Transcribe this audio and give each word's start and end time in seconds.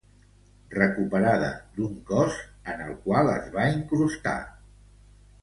Recuperada 0.75 1.49
d'un 1.75 1.99
cos 2.07 2.39
en 2.73 2.81
el 2.87 2.91
qual 3.05 3.31
es 3.35 3.53
va 3.59 3.69
incrustar. 3.77 4.35